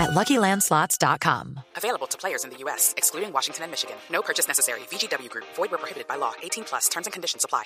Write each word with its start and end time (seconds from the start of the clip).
at 0.00 0.10
LuckyLandSlots.com. 0.10 1.60
Available 1.76 2.06
to 2.08 2.18
players 2.18 2.44
in 2.44 2.50
the 2.50 2.58
U.S., 2.64 2.94
excluding 2.96 3.32
Washington 3.32 3.64
and 3.64 3.70
Michigan. 3.70 3.96
No 4.10 4.22
purchase 4.22 4.48
necessary. 4.48 4.80
VGW 4.90 5.28
Group. 5.28 5.46
Void 5.56 5.70
where 5.70 5.78
prohibited 5.78 6.08
by 6.08 6.16
law. 6.16 6.32
18 6.42 6.64
plus. 6.64 6.88
Terms 6.88 7.06
and 7.06 7.12
conditions 7.12 7.44
apply. 7.44 7.64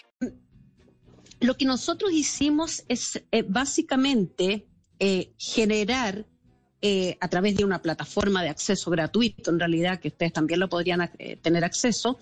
Lo 1.41 1.55
que 1.55 1.67
nosotros 1.67 2.12
hicimos 2.12 2.85
es 2.89 3.23
eh, 3.31 3.43
básicamente 3.46 4.67
eh, 4.99 5.35
generar 5.36 6.25
eh, 6.86 7.17
a 7.21 7.29
través 7.29 7.57
de 7.57 7.64
una 7.64 7.81
plataforma 7.81 8.43
de 8.43 8.51
acceso 8.51 8.90
gratuito, 8.90 9.51
en 9.51 9.59
realidad, 9.59 10.01
que 10.01 10.09
ustedes 10.09 10.35
también 10.35 10.61
lo 10.61 10.68
podrían 10.68 11.11
eh, 11.18 11.37
tener 11.37 11.64
acceso, 11.64 12.18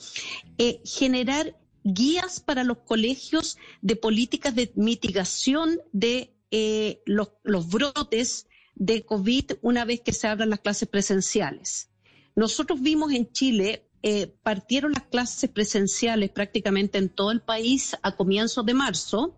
eh, 0.56 0.80
generar 0.84 1.56
guías 1.82 2.38
para 2.38 2.62
los 2.62 2.78
colegios 2.78 3.58
de 3.80 3.96
políticas 3.96 4.54
de 4.54 4.72
mitigación 4.76 5.80
de 5.92 6.32
eh, 6.52 7.02
los, 7.06 7.30
los 7.42 7.68
brotes 7.68 8.46
de 8.74 9.04
COVID 9.04 9.52
una 9.62 9.84
vez 9.84 10.00
que 10.00 10.12
se 10.12 10.28
abran 10.28 10.50
las 10.50 10.60
clases 10.60 10.88
presenciales. 10.88 11.90
Nosotros 12.34 12.80
vimos 12.80 13.12
en 13.12 13.30
Chile, 13.30 13.88
eh, 14.02 14.34
partieron 14.42 14.92
las 14.92 15.04
clases 15.04 15.50
presenciales 15.50 16.30
prácticamente 16.30 16.98
en 16.98 17.08
todo 17.08 17.30
el 17.30 17.40
país 17.40 17.96
a 18.02 18.16
comienzos 18.16 18.64
de 18.64 18.74
marzo, 18.74 19.36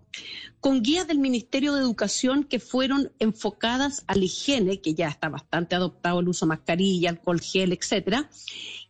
con 0.61 0.81
guías 0.83 1.07
del 1.07 1.19
Ministerio 1.19 1.75
de 1.75 1.81
Educación 1.81 2.45
que 2.45 2.61
fueron 2.61 3.13
enfocadas 3.19 4.05
a 4.07 4.15
la 4.15 4.25
higiene, 4.25 4.81
que 4.81 4.95
ya 4.95 5.09
está 5.09 5.29
bastante 5.29 5.75
adoptado 5.75 6.21
el 6.21 6.29
uso 6.29 6.47
de 6.47 6.51
mascarilla, 6.51 7.11
alcohol 7.11 7.41
gel, 7.41 7.73
etcétera, 7.73 8.31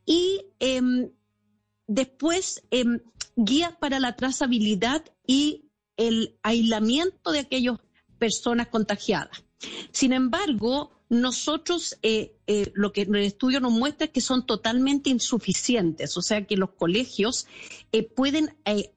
y 0.07 0.43
em, 0.61 1.11
después 1.87 2.63
em, 2.71 3.01
guías 3.37 3.75
para 3.77 3.99
la 4.01 4.17
trazabilidad 4.17 5.05
y 5.27 5.71
el 5.97 6.39
aislamiento 6.43 7.33
de 7.33 7.41
aquellas 7.41 7.79
personas 8.19 8.69
contagiadas. 8.69 9.44
Sin 9.95 10.13
embargo, 10.13 10.91
nosotros 11.09 11.97
eh, 12.03 12.35
eh, 12.49 12.73
lo 12.75 12.93
que 12.93 13.03
el 13.03 13.15
estudio 13.15 13.61
nos 13.61 13.73
muestra 13.73 14.07
es 14.07 14.11
que 14.11 14.21
son 14.21 14.45
totalmente 14.45 15.09
insuficientes, 15.09 16.17
o 16.17 16.23
sea 16.23 16.45
que 16.45 16.57
los 16.57 16.71
colegios 16.71 17.47
eh, 17.93 18.03
pueden 18.03 18.57
eh, 18.65 18.91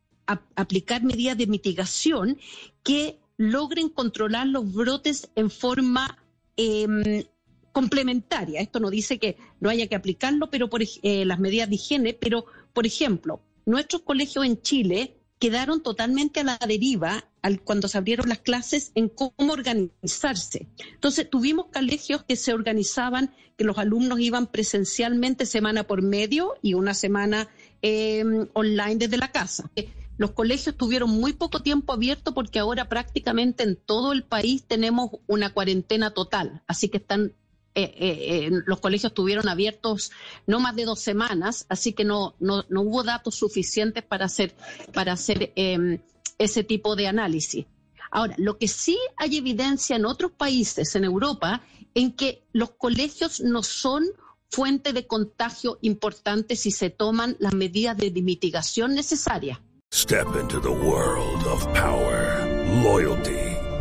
aplicar 0.56 1.04
medidas 1.04 1.38
de 1.38 1.46
mitigación 1.46 2.40
que 2.84 3.20
logren 3.38 3.90
controlar 3.90 4.48
los 4.48 4.74
brotes 4.74 5.30
en 5.36 5.52
forma 5.52 6.18
em, 6.56 7.24
complementaria. 7.72 8.60
Esto 8.60 8.80
no 8.80 8.90
dice 8.90 9.20
que 9.20 9.38
no 9.60 9.70
haya 9.70 9.86
que 9.86 9.96
aplicarlo, 9.96 10.50
pero 10.50 10.68
por, 10.68 10.82
eh, 10.82 11.26
las 11.26 11.40
medidas 11.40 11.70
de 11.70 11.76
higiene, 11.76 12.14
pero 12.16 12.48
por 12.74 12.88
ejemplo, 12.88 13.40
nuestros 13.68 14.02
colegios 14.02 14.46
en 14.46 14.60
Chile 14.64 15.18
quedaron 15.38 15.84
totalmente 15.84 16.40
a 16.40 16.44
la 16.44 16.58
deriva 16.68 17.24
cuando 17.64 17.88
se 17.88 17.98
abrieron 17.98 18.30
las 18.30 18.40
clases 18.40 18.92
en 18.96 19.10
cómo 19.10 19.54
organizarse. 19.54 20.68
Entonces, 20.94 21.30
tuvimos 21.30 21.68
colegios 21.74 22.24
que 22.24 22.36
se 22.36 22.54
organizaban, 22.54 23.34
que 23.58 23.64
los 23.64 23.78
alumnos 23.78 24.20
iban 24.20 24.48
presencialmente 24.48 25.46
semana 25.46 25.84
por 25.84 26.02
medio 26.02 26.56
y 26.62 26.74
una 26.74 26.94
semana 26.94 27.48
eh, 27.82 28.24
online 28.54 28.96
desde 28.98 29.18
la 29.18 29.32
casa. 29.32 29.70
Los 30.18 30.32
colegios 30.32 30.76
tuvieron 30.76 31.12
muy 31.12 31.34
poco 31.34 31.62
tiempo 31.62 31.94
abierto 31.94 32.34
porque 32.34 32.60
ahora 32.60 32.90
prácticamente 32.90 33.64
en 33.64 33.76
todo 33.76 34.14
el 34.14 34.24
país 34.24 34.64
tenemos 34.64 35.12
una 35.28 35.54
cuarentena 35.54 36.12
total, 36.12 36.64
así 36.68 36.90
que 36.90 36.98
están 36.98 37.34
eh, 37.78 37.94
eh, 37.96 38.48
eh, 38.48 38.50
los 38.66 38.80
colegios 38.80 39.12
estuvieron 39.12 39.48
abiertos 39.48 40.12
no 40.48 40.60
más 40.60 40.76
de 40.76 40.86
dos 40.86 41.00
semanas, 41.00 41.68
así 41.70 41.94
que 41.94 42.06
no, 42.06 42.34
no, 42.40 42.66
no 42.70 42.82
hubo 42.82 43.04
datos 43.04 43.36
suficientes 43.36 44.04
para 44.04 44.26
hacer, 44.26 44.56
para 44.96 45.12
hacer 45.12 45.54
eh, 45.56 46.00
ese 46.38 46.64
tipo 46.64 46.96
de 46.96 47.08
análisis. 47.08 47.66
Ahora, 48.12 48.36
lo 48.38 48.58
que 48.58 48.68
sí 48.68 48.98
hay 49.18 49.38
evidencia 49.38 49.96
en 49.96 50.06
otros 50.06 50.32
países, 50.32 50.96
en 50.96 51.04
Europa, 51.04 51.62
en 51.94 52.14
que 52.14 52.44
los 52.54 52.72
colegios 52.72 53.42
no 53.42 53.64
son 53.64 54.06
fuente 54.50 54.94
de 54.94 55.08
contagio 55.08 55.78
importante 55.82 56.56
si 56.56 56.72
se 56.72 56.90
toman 56.90 57.36
las 57.40 57.54
medidas 57.54 57.98
de 57.98 58.12
mitigación 58.12 58.94
necesarias. 58.94 59.60
Step 59.94 60.28
into 60.40 60.60
the 60.60 60.70
world 60.70 61.46
of 61.48 61.66
power, 61.74 62.46
loyalty, 62.84 63.57